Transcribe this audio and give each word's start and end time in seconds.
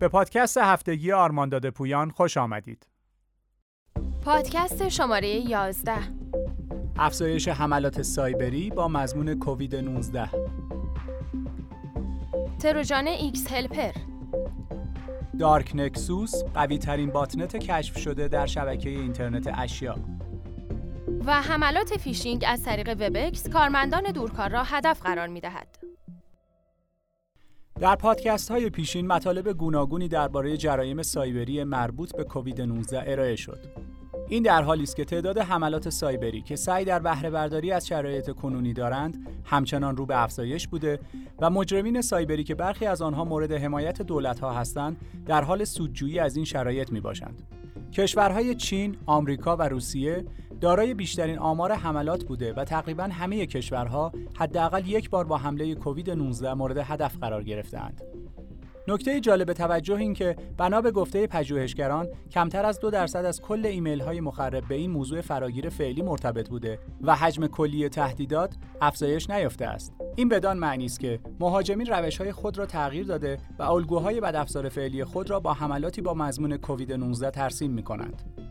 به 0.00 0.08
پادکست 0.08 0.58
هفتگی 0.58 1.12
آرمانداد 1.12 1.70
پویان 1.70 2.10
خوش 2.10 2.36
آمدید. 2.36 2.86
پادکست 4.22 4.88
شماره 4.88 5.28
11 5.28 5.92
افزایش 6.96 7.48
حملات 7.48 8.02
سایبری 8.02 8.70
با 8.70 8.88
مضمون 8.88 9.38
کووید 9.38 9.76
19 9.76 10.30
تروجان 12.58 13.06
xHelper 13.06 13.92
Dark 15.38 15.72
Nexus 15.74 16.44
قوی 16.54 16.78
ترین 16.78 17.10
باتنت 17.10 17.56
کشف 17.56 17.98
شده 17.98 18.28
در 18.28 18.46
شبکه 18.46 18.90
اینترنت 18.90 19.50
اشیا 19.58 19.96
و 21.24 21.42
حملات 21.42 21.96
فیشینگ 21.98 22.44
از 22.48 22.62
طریق 22.62 22.88
Webex 22.88 23.48
کارمندان 23.48 24.12
دورکار 24.12 24.50
را 24.50 24.64
هدف 24.64 25.02
قرار 25.02 25.26
می 25.26 25.40
دهد. 25.40 25.78
در 27.80 27.96
پادکست 27.96 28.50
های 28.50 28.70
پیشین 28.70 29.06
مطالب 29.06 29.52
گوناگونی 29.52 30.08
درباره 30.08 30.56
جرایم 30.56 31.02
سایبری 31.02 31.64
مربوط 31.64 32.16
به 32.16 32.24
کووید 32.24 32.60
19 32.60 33.02
ارائه 33.06 33.36
شد. 33.36 33.58
این 34.28 34.42
در 34.42 34.62
حالی 34.62 34.82
است 34.82 34.96
که 34.96 35.04
تعداد 35.04 35.38
حملات 35.38 35.88
سایبری 35.88 36.42
که 36.42 36.56
سعی 36.56 36.84
در 36.84 36.98
بهره 36.98 37.30
برداری 37.30 37.72
از 37.72 37.86
شرایط 37.86 38.30
کنونی 38.30 38.72
دارند 38.72 39.26
همچنان 39.44 39.96
رو 39.96 40.06
به 40.06 40.22
افزایش 40.22 40.68
بوده 40.68 41.00
و 41.38 41.50
مجرمین 41.50 42.00
سایبری 42.00 42.44
که 42.44 42.54
برخی 42.54 42.86
از 42.86 43.02
آنها 43.02 43.24
مورد 43.24 43.52
حمایت 43.52 44.02
دولت‌ها 44.02 44.52
هستند 44.52 44.96
در 45.26 45.42
حال 45.42 45.64
سودجویی 45.64 46.18
از 46.18 46.36
این 46.36 46.44
شرایط 46.44 46.92
می 46.92 47.00
باشند. 47.00 47.42
کشورهای 47.92 48.54
چین، 48.54 48.96
آمریکا 49.06 49.56
و 49.56 49.62
روسیه 49.62 50.24
دارای 50.60 50.94
بیشترین 50.94 51.38
آمار 51.38 51.72
حملات 51.72 52.24
بوده 52.24 52.52
و 52.52 52.64
تقریبا 52.64 53.04
همه 53.04 53.46
کشورها 53.46 54.12
حداقل 54.38 54.86
یک 54.86 55.10
بار 55.10 55.24
با 55.24 55.36
حمله 55.38 55.74
کووید 55.74 56.10
19 56.10 56.54
مورد 56.54 56.76
هدف 56.76 57.16
قرار 57.16 57.42
گرفتهاند. 57.42 58.02
نکته 58.88 59.20
جالب 59.20 59.52
توجه 59.52 59.96
این 59.96 60.14
که 60.14 60.36
بنا 60.56 60.80
به 60.80 60.90
گفته 60.90 61.26
پژوهشگران 61.26 62.08
کمتر 62.30 62.64
از 62.64 62.80
دو 62.80 62.90
درصد 62.90 63.24
از 63.24 63.40
کل 63.40 63.66
ایمیل 63.66 64.00
های 64.00 64.20
مخرب 64.20 64.68
به 64.68 64.74
این 64.74 64.90
موضوع 64.90 65.20
فراگیر 65.20 65.68
فعلی 65.68 66.02
مرتبط 66.02 66.48
بوده 66.48 66.78
و 67.02 67.16
حجم 67.16 67.46
کلی 67.46 67.88
تهدیدات 67.88 68.54
افزایش 68.80 69.30
نیافته 69.30 69.66
است 69.66 69.92
این 70.16 70.28
بدان 70.28 70.58
معنی 70.58 70.84
است 70.84 71.00
که 71.00 71.20
مهاجمین 71.40 71.86
روش 71.86 72.18
های 72.18 72.32
خود 72.32 72.58
را 72.58 72.66
تغییر 72.66 73.06
داده 73.06 73.38
و 73.58 73.62
الگوهای 73.62 74.20
بدافزار 74.20 74.68
فعلی 74.68 75.04
خود 75.04 75.30
را 75.30 75.40
با 75.40 75.52
حملاتی 75.52 76.02
با 76.02 76.14
مضمون 76.14 76.56
کووید 76.56 76.92
19 76.92 77.30
ترسیم 77.30 77.70
می 77.70 77.82
کنند 77.82 78.49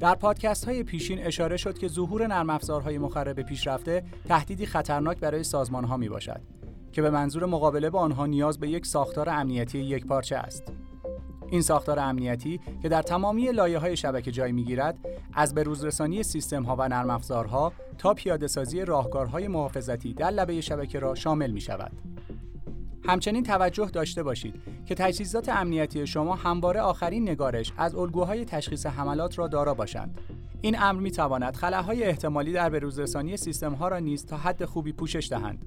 در 0.00 0.14
پادکست 0.14 0.64
های 0.64 0.82
پیشین 0.82 1.26
اشاره 1.26 1.56
شد 1.56 1.78
که 1.78 1.88
ظهور 1.88 2.26
نرم 2.26 2.50
افزارهای 2.50 2.98
مخرب 2.98 3.42
پیشرفته 3.42 4.04
تهدیدی 4.28 4.66
خطرناک 4.66 5.20
برای 5.20 5.44
سازمان 5.44 5.84
ها 5.84 5.96
می 5.96 6.08
باشد 6.08 6.40
که 6.92 7.02
به 7.02 7.10
منظور 7.10 7.46
مقابله 7.46 7.90
با 7.90 7.98
آنها 7.98 8.26
نیاز 8.26 8.58
به 8.58 8.68
یک 8.68 8.86
ساختار 8.86 9.28
امنیتی 9.28 9.78
یک 9.78 10.06
پارچه 10.06 10.36
است. 10.36 10.72
این 11.50 11.62
ساختار 11.62 11.98
امنیتی 11.98 12.60
که 12.82 12.88
در 12.88 13.02
تمامی 13.02 13.52
لایه 13.52 13.78
های 13.78 13.96
شبکه 13.96 14.30
جای 14.30 14.52
می‌گیرد 14.52 14.98
از 15.34 15.54
بروزرسانی 15.54 16.22
سیستم 16.22 16.62
ها 16.62 16.76
و 16.78 16.88
نرم 16.88 17.10
افزارها 17.10 17.72
تا 17.98 18.14
پیاده 18.14 18.46
سازی 18.46 18.84
راهکارهای 18.84 19.48
محافظتی 19.48 20.14
در 20.14 20.30
لبه 20.30 20.60
شبکه 20.60 20.98
را 20.98 21.14
شامل 21.14 21.50
می 21.50 21.60
شود. 21.60 21.92
همچنین 23.10 23.42
توجه 23.42 23.86
داشته 23.86 24.22
باشید 24.22 24.54
که 24.86 24.94
تجهیزات 24.94 25.48
امنیتی 25.48 26.06
شما 26.06 26.34
همواره 26.34 26.80
آخرین 26.80 27.22
نگارش 27.22 27.72
از 27.76 27.94
الگوهای 27.94 28.44
تشخیص 28.44 28.86
حملات 28.86 29.38
را 29.38 29.48
دارا 29.48 29.74
باشند. 29.74 30.20
این 30.60 30.76
امر 30.80 31.00
می 31.00 31.10
تواند 31.10 31.56
خلاهای 31.56 32.04
احتمالی 32.04 32.52
در 32.52 32.68
بروزرسانی 32.68 33.36
سیستم 33.36 33.72
ها 33.72 33.88
را 33.88 33.98
نیز 33.98 34.26
تا 34.26 34.36
حد 34.36 34.64
خوبی 34.64 34.92
پوشش 34.92 35.28
دهند. 35.30 35.64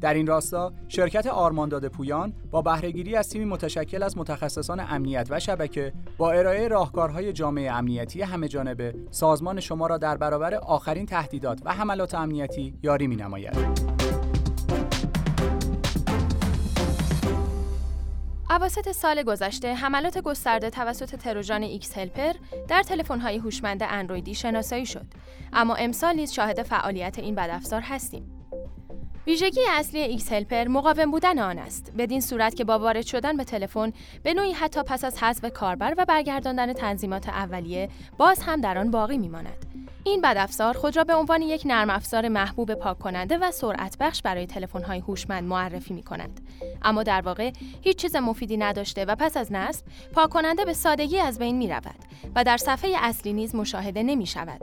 در 0.00 0.14
این 0.14 0.26
راستا 0.26 0.72
شرکت 0.88 1.26
آرمانداد 1.26 1.88
پویان 1.88 2.32
با 2.50 2.62
بهرهگیری 2.62 3.16
از 3.16 3.28
تیمی 3.28 3.44
متشکل 3.44 4.02
از 4.02 4.18
متخصصان 4.18 4.80
امنیت 4.80 5.26
و 5.30 5.40
شبکه 5.40 5.92
با 6.18 6.32
ارائه 6.32 6.68
راهکارهای 6.68 7.32
جامعه 7.32 7.72
امنیتی 7.72 8.22
همه 8.22 8.48
جانبه 8.48 8.94
سازمان 9.10 9.60
شما 9.60 9.86
را 9.86 9.98
در 9.98 10.16
برابر 10.16 10.54
آخرین 10.54 11.06
تهدیدات 11.06 11.60
و 11.64 11.72
حملات 11.72 12.14
امنیتی 12.14 12.74
یاری 12.82 13.06
می 13.06 13.16
نماید. 13.16 13.97
اواسط 18.58 18.92
سال 18.92 19.22
گذشته 19.22 19.74
حملات 19.74 20.18
گسترده 20.18 20.70
توسط 20.70 21.14
تروژان 21.16 21.62
xHelper 21.62 22.32
در 22.68 22.82
تلفن‌های 22.82 23.36
هوشمند 23.36 23.82
اندرویدی 23.82 24.34
شناسایی 24.34 24.86
شد. 24.86 25.06
اما 25.52 25.74
امسال 25.74 26.14
نیز 26.14 26.32
شاهد 26.32 26.62
فعالیت 26.62 27.18
این 27.18 27.34
بدافزار 27.34 27.80
هستیم. 27.80 28.37
ویژگی 29.28 29.60
اصلی 29.70 30.00
xHelper 30.00 30.68
مقاوم 30.68 31.10
بودن 31.10 31.38
آن 31.38 31.58
است 31.58 31.92
بدین 31.98 32.20
صورت 32.20 32.54
که 32.54 32.64
با 32.64 32.78
وارد 32.78 33.06
شدن 33.06 33.36
به 33.36 33.44
تلفن 33.44 33.92
به 34.22 34.34
نوعی 34.34 34.52
حتی 34.52 34.82
پس 34.82 35.04
از 35.04 35.22
حذف 35.22 35.52
کاربر 35.52 35.94
و 35.98 36.04
برگرداندن 36.04 36.72
تنظیمات 36.72 37.28
اولیه 37.28 37.88
باز 38.18 38.42
هم 38.42 38.60
در 38.60 38.78
آن 38.78 38.90
باقی 38.90 39.18
میماند 39.18 39.66
این 40.04 40.20
بدافزار 40.20 40.74
خود 40.74 40.96
را 40.96 41.04
به 41.04 41.14
عنوان 41.14 41.42
یک 41.42 41.62
نرم 41.66 41.90
افزار 41.90 42.28
محبوب 42.28 42.74
پاک 42.74 42.98
کننده 42.98 43.38
و 43.38 43.50
سرعت 43.50 43.96
بخش 44.00 44.22
برای 44.22 44.46
تلفن 44.46 44.82
های 44.82 44.98
هوشمند 44.98 45.44
معرفی 45.44 45.94
می 45.94 46.02
کند. 46.02 46.40
اما 46.82 47.02
در 47.02 47.20
واقع 47.20 47.52
هیچ 47.82 47.96
چیز 47.96 48.16
مفیدی 48.16 48.56
نداشته 48.56 49.04
و 49.04 49.14
پس 49.14 49.36
از 49.36 49.52
نصب 49.52 49.86
پاک 50.12 50.30
کننده 50.30 50.64
به 50.64 50.72
سادگی 50.72 51.18
از 51.18 51.38
بین 51.38 51.56
می 51.56 51.68
رود 51.68 51.98
و 52.34 52.44
در 52.44 52.56
صفحه 52.56 52.90
اصلی 52.98 53.32
نیز 53.32 53.54
مشاهده 53.54 54.02
نمی 54.02 54.26
شود. 54.26 54.60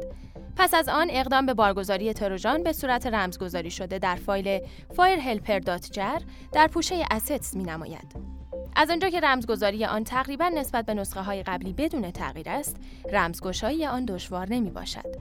پس 0.58 0.74
از 0.74 0.90
آن 0.90 1.08
اقدام 1.10 1.46
به 1.46 1.54
بارگذاری 1.54 2.14
تروژان 2.14 2.64
به 2.64 2.74
صورت 2.74 3.08
رمزگذاری 3.08 3.72
شده 3.72 4.00
در 4.00 4.16
فایل 4.16 4.60
firehelper.jar 4.94 6.24
در 6.52 6.68
پوشه 6.68 7.04
assets 7.04 7.56
می 7.56 7.64
نماید. 7.64 8.36
از 8.76 8.90
آنجا 8.90 9.10
که 9.10 9.20
رمزگذاری 9.20 9.86
آن 9.86 10.04
تقریبا 10.04 10.48
نسبت 10.50 10.86
به 10.86 10.94
نسخه 10.94 11.22
های 11.22 11.44
قبلی 11.44 11.74
بدون 11.74 12.12
تغییر 12.12 12.50
است، 12.50 12.76
رمزگشایی 13.12 13.86
آن 13.86 14.06
دشوار 14.06 14.48
نمی 14.50 14.70
باشد. 14.70 15.16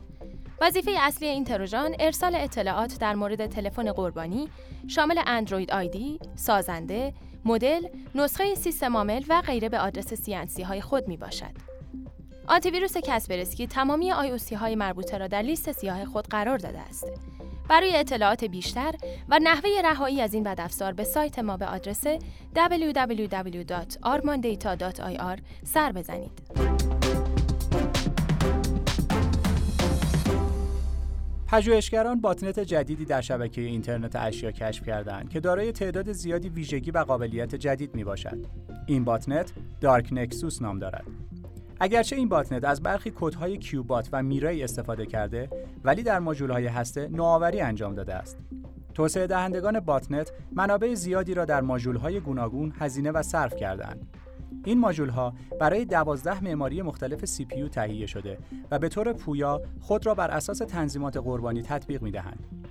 وظیفه 0.60 0.90
اصلی 1.00 1.28
این 1.28 1.44
تروژان 1.44 1.94
ارسال 1.98 2.34
اطلاعات 2.34 2.98
در 3.00 3.14
مورد 3.14 3.46
تلفن 3.46 3.92
قربانی 3.92 4.48
شامل 4.88 5.20
اندروید 5.26 5.70
آیدی، 5.70 6.18
سازنده، 6.36 7.14
مدل، 7.44 7.86
نسخه 8.14 8.54
سیستم 8.54 8.96
عامل 8.96 9.24
و 9.28 9.42
غیره 9.46 9.68
به 9.68 9.78
آدرس 9.78 10.14
CNC 10.14 10.60
های 10.60 10.80
خود 10.80 11.08
می 11.08 11.16
باشد. 11.16 11.73
آنتیویروس 12.48 12.96
کسپرسکی 12.96 13.66
تمامی 13.66 14.12
آی 14.12 14.38
های 14.56 14.76
مربوطه 14.76 15.18
را 15.18 15.26
در 15.26 15.42
لیست 15.42 15.72
سیاه 15.72 16.04
خود 16.04 16.28
قرار 16.28 16.58
داده 16.58 16.80
است. 16.80 17.06
برای 17.68 17.96
اطلاعات 17.96 18.44
بیشتر 18.44 18.94
و 19.28 19.38
نحوه 19.42 19.70
رهایی 19.84 20.20
از 20.20 20.34
این 20.34 20.42
بدافزار 20.42 20.92
به 20.92 21.04
سایت 21.04 21.38
ما 21.38 21.56
به 21.56 21.66
آدرس 21.66 22.04
www.armandata.ir 22.56 25.40
سر 25.64 25.92
بزنید. 25.92 26.42
پژوهشگران 31.46 32.20
باتنت 32.20 32.60
جدیدی 32.60 33.04
در 33.04 33.20
شبکه 33.20 33.60
اینترنت 33.60 34.16
اشیا 34.16 34.50
کشف 34.50 34.86
کردند 34.86 35.30
که 35.30 35.40
دارای 35.40 35.72
تعداد 35.72 36.12
زیادی 36.12 36.48
ویژگی 36.48 36.90
و 36.90 36.98
قابلیت 36.98 37.54
جدید 37.54 37.94
می 37.94 38.04
باشد. 38.04 38.46
این 38.86 39.04
باتنت 39.04 39.52
Dark 39.80 40.08
Nexus 40.12 40.62
نام 40.62 40.78
دارد. 40.78 41.23
اگرچه 41.80 42.16
این 42.16 42.28
باتنت 42.28 42.64
از 42.64 42.82
برخی 42.82 43.12
کدهای 43.16 43.58
Qbot 43.58 44.08
و 44.12 44.22
Mirai 44.22 44.62
استفاده 44.62 45.06
کرده 45.06 45.50
ولی 45.84 46.02
در 46.02 46.20
های 46.50 46.66
هسته 46.66 47.08
نوآوری 47.08 47.60
انجام 47.60 47.94
داده 47.94 48.14
است 48.14 48.38
توسعه 48.94 49.26
دهندگان 49.26 49.80
باتنت 49.80 50.32
منابع 50.52 50.94
زیادی 50.94 51.34
را 51.34 51.44
در 51.44 51.62
های 52.02 52.20
گوناگون 52.20 52.72
هزینه 52.78 53.10
و 53.10 53.22
صرف 53.22 53.56
کردند 53.56 54.06
این 54.64 54.78
ماژول 54.78 55.08
ها 55.08 55.34
برای 55.60 55.84
دوازده 55.84 56.44
معماری 56.44 56.82
مختلف 56.82 57.40
پی 57.44 57.68
تهیه 57.68 58.06
شده 58.06 58.38
و 58.70 58.78
به 58.78 58.88
طور 58.88 59.12
پویا 59.12 59.62
خود 59.80 60.06
را 60.06 60.14
بر 60.14 60.30
اساس 60.30 60.58
تنظیمات 60.58 61.16
قربانی 61.16 61.62
تطبیق 61.62 62.02
می 62.02 62.10
دهند. 62.10 62.63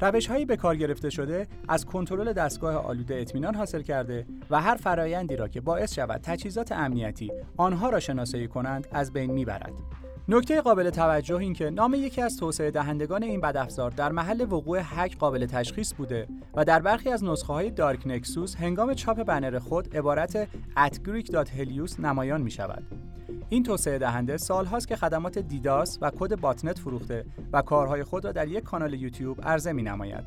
روش 0.00 0.26
هایی 0.26 0.44
به 0.44 0.56
کار 0.56 0.76
گرفته 0.76 1.10
شده 1.10 1.46
از 1.68 1.84
کنترل 1.84 2.32
دستگاه 2.32 2.74
آلوده 2.74 3.14
اطمینان 3.14 3.54
حاصل 3.54 3.82
کرده 3.82 4.26
و 4.50 4.60
هر 4.60 4.74
فرایندی 4.74 5.36
را 5.36 5.48
که 5.48 5.60
باعث 5.60 5.94
شود 5.94 6.20
تجهیزات 6.20 6.72
امنیتی 6.72 7.32
آنها 7.56 7.90
را 7.90 8.00
شناسایی 8.00 8.48
کنند 8.48 8.86
از 8.92 9.12
بین 9.12 9.30
می‌برد. 9.30 9.72
نکته 10.28 10.60
قابل 10.60 10.90
توجه 10.90 11.36
این 11.36 11.52
که 11.52 11.70
نام 11.70 11.94
یکی 11.94 12.22
از 12.22 12.36
توسعه 12.36 12.70
دهندگان 12.70 13.22
این 13.22 13.40
بدافزار 13.40 13.90
در 13.90 14.12
محل 14.12 14.40
وقوع 14.40 14.80
هک 14.82 15.18
قابل 15.18 15.46
تشخیص 15.46 15.94
بوده 15.94 16.28
و 16.54 16.64
در 16.64 16.80
برخی 16.80 17.10
از 17.10 17.24
نسخه 17.24 17.52
های 17.52 17.70
دارک 17.70 18.06
نکسوس 18.06 18.56
هنگام 18.56 18.94
چاپ 18.94 19.22
بنر 19.22 19.58
خود 19.58 19.96
عبارت 19.96 20.44
@greek.helios 20.76 22.00
نمایان 22.00 22.42
می 22.42 22.50
شود. 22.50 23.05
این 23.48 23.62
توسعه 23.62 23.98
دهنده 23.98 24.36
سالهاست 24.36 24.88
که 24.88 24.96
خدمات 24.96 25.38
دیداس 25.38 25.98
و 26.00 26.10
کد 26.10 26.40
باتنت 26.40 26.78
فروخته 26.78 27.24
و 27.52 27.62
کارهای 27.62 28.04
خود 28.04 28.24
را 28.24 28.32
در 28.32 28.48
یک 28.48 28.64
کانال 28.64 28.94
یوتیوب 28.94 29.40
عرضه 29.42 29.72
می 29.72 29.82
نماید. 29.82 30.24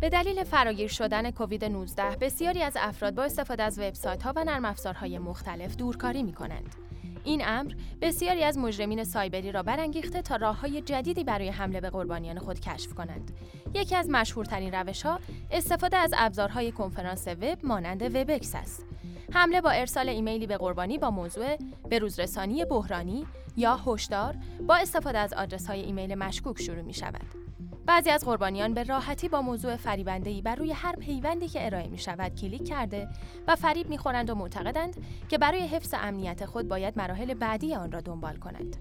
به 0.00 0.08
دلیل 0.08 0.44
فراگیر 0.44 0.88
شدن 0.88 1.30
کووید 1.30 1.64
19 1.64 2.02
بسیاری 2.20 2.62
از 2.62 2.76
افراد 2.80 3.14
با 3.14 3.22
استفاده 3.22 3.62
از 3.62 3.78
وبسایت 3.78 4.22
ها 4.22 4.32
و 4.36 4.44
نرم 4.44 4.64
افزارهای 4.64 5.18
مختلف 5.18 5.76
دورکاری 5.76 6.22
می 6.22 6.32
کنند. 6.32 6.91
این 7.24 7.42
امر 7.46 7.72
بسیاری 8.00 8.44
از 8.44 8.58
مجرمین 8.58 9.04
سایبری 9.04 9.52
را 9.52 9.62
برانگیخته 9.62 10.22
تا 10.22 10.36
راههای 10.36 10.80
جدیدی 10.80 11.24
برای 11.24 11.48
حمله 11.48 11.80
به 11.80 11.90
قربانیان 11.90 12.38
خود 12.38 12.60
کشف 12.60 12.94
کنند. 12.94 13.30
یکی 13.74 13.96
از 13.96 14.10
مشهورترین 14.10 14.74
روشها 14.74 15.20
استفاده 15.50 15.96
از 15.96 16.14
ابزارهای 16.16 16.72
کنفرانس 16.72 17.28
وب 17.28 17.58
مانند 17.62 18.02
وبکس 18.02 18.54
است. 18.54 18.84
حمله 19.32 19.60
با 19.60 19.70
ارسال 19.70 20.08
ایمیلی 20.08 20.46
به 20.46 20.56
قربانی 20.56 20.98
با 20.98 21.10
موضوع 21.10 21.56
بروزرسانی 21.90 22.64
بحرانی 22.64 23.26
یا 23.56 23.76
هشدار 23.86 24.34
با 24.66 24.76
استفاده 24.76 25.18
از 25.18 25.32
آدرس 25.32 25.66
های 25.66 25.80
ایمیل 25.80 26.14
مشکوک 26.14 26.62
شروع 26.62 26.82
می 26.82 26.94
شود. 26.94 27.41
بعضی 27.86 28.10
از 28.10 28.24
قربانیان 28.24 28.74
به 28.74 28.82
راحتی 28.82 29.28
با 29.28 29.42
موضوع 29.42 29.76
فریبنده‌ای 29.76 30.42
بر 30.42 30.54
روی 30.54 30.72
هر 30.72 30.96
پیوندی 30.96 31.48
که 31.48 31.66
ارائه 31.66 31.88
می 31.88 31.98
شود 31.98 32.34
کلیک 32.34 32.68
کرده 32.68 33.08
و 33.48 33.56
فریب 33.56 33.88
می‌خورند 33.88 34.30
و 34.30 34.34
معتقدند 34.34 34.96
که 35.28 35.38
برای 35.38 35.66
حفظ 35.66 35.94
امنیت 35.98 36.44
خود 36.44 36.68
باید 36.68 36.98
مراحل 36.98 37.34
بعدی 37.34 37.74
آن 37.74 37.92
را 37.92 38.00
دنبال 38.00 38.36
کنند. 38.36 38.76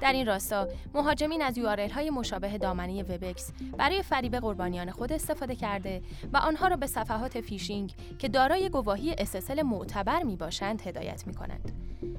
در 0.00 0.12
این 0.12 0.26
راستا 0.26 0.68
مهاجمین 0.94 1.42
از 1.42 1.58
URL 1.58 1.88
های 1.94 2.10
مشابه 2.10 2.58
دامنه 2.58 3.02
Webex 3.02 3.52
برای 3.78 4.02
فریب 4.02 4.36
قربانیان 4.36 4.90
خود 4.90 5.12
استفاده 5.12 5.54
کرده 5.54 6.02
و 6.32 6.36
آنها 6.36 6.68
را 6.68 6.76
به 6.76 6.86
صفحات 6.86 7.40
فیشینگ 7.40 7.94
که 8.18 8.28
دارای 8.28 8.68
گواهی 8.68 9.14
SSL 9.16 9.62
معتبر 9.62 10.22
می 10.22 10.36
باشند 10.36 10.80
هدایت 10.80 11.26
می 11.26 11.34
کنند. 11.34 11.72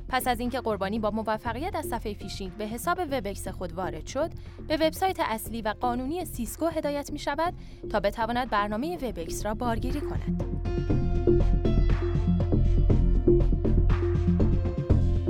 پس 0.09 0.27
از 0.27 0.39
اینکه 0.39 0.61
قربانی 0.61 0.99
با 0.99 1.11
موفقیت 1.11 1.75
از 1.75 1.85
صفحه 1.85 2.13
فیشینگ 2.13 2.57
به 2.57 2.65
حساب 2.65 2.99
Webex 3.11 3.47
خود 3.47 3.73
وارد 3.73 4.07
شد، 4.07 4.31
به 4.67 4.77
وبسایت 4.77 5.19
اصلی 5.19 5.61
و 5.61 5.73
قانونی 5.79 6.25
سیسکو 6.25 6.65
هدایت 6.65 7.11
می 7.11 7.19
شود 7.19 7.53
تا 7.91 7.99
بتواند 7.99 8.49
برنامه 8.49 8.97
وبکس 8.97 9.45
را 9.45 9.53
بارگیری 9.53 10.01
کند. 10.01 10.56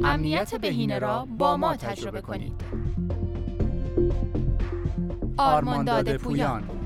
امنیت 0.07 0.56
بهینه 0.56 1.00
را 1.00 1.27
با 1.38 1.57
ما 1.57 1.75
تجربه 1.75 2.21
کنید. 2.21 2.54
آرمانداد 5.38 6.18
پویان 6.18 6.76